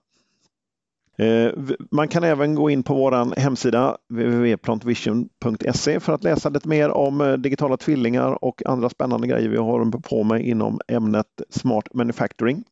Eh, 1.17 1.51
man 1.91 2.07
kan 2.07 2.23
även 2.23 2.55
gå 2.55 2.69
in 2.69 2.83
på 2.83 2.93
vår 2.93 3.39
hemsida 3.39 3.97
www.plantvision.se 4.09 5.99
för 5.99 6.13
att 6.13 6.23
läsa 6.23 6.49
lite 6.49 6.67
mer 6.67 6.89
om 6.89 7.21
eh, 7.21 7.33
digitala 7.33 7.77
tvillingar 7.77 8.43
och 8.43 8.61
andra 8.65 8.89
spännande 8.89 9.27
grejer 9.27 9.49
vi 9.49 9.57
har 9.57 10.01
på 10.01 10.23
med 10.23 10.41
inom 10.41 10.79
ämnet 10.87 11.41
Smart 11.49 11.93
Manufacturing. 11.93 12.63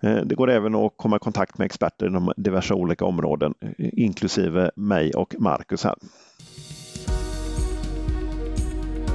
Eh, 0.00 0.16
det 0.16 0.34
går 0.34 0.50
även 0.50 0.74
att 0.74 0.92
komma 0.96 1.16
i 1.16 1.18
kontakt 1.18 1.58
med 1.58 1.64
experter 1.66 2.06
inom 2.06 2.32
diverse 2.36 2.74
olika 2.74 3.04
områden, 3.04 3.54
inklusive 3.78 4.70
mig 4.76 5.14
och 5.14 5.34
Marcus 5.38 5.84
här. 5.84 5.94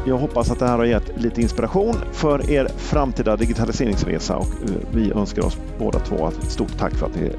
Jag 0.07 0.17
hoppas 0.17 0.51
att 0.51 0.59
det 0.59 0.67
här 0.67 0.77
har 0.77 0.86
gett 0.86 1.21
lite 1.21 1.41
inspiration 1.41 1.95
för 2.12 2.51
er 2.51 2.67
framtida 2.77 3.36
digitaliseringsresa 3.36 4.38
och 4.38 4.47
vi 4.93 5.12
önskar 5.12 5.45
oss 5.45 5.57
båda 5.79 5.99
två 5.99 6.27
ett 6.27 6.51
stort 6.51 6.77
tack 6.77 6.93
för 6.93 7.05
att 7.05 7.15
ni 7.15 7.31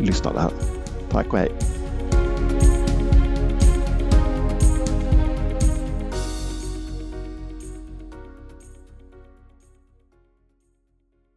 lyssnade 0.00 0.40
här. 0.40 0.81
Tack 1.12 1.32
och 1.32 1.38
hej! 1.38 1.81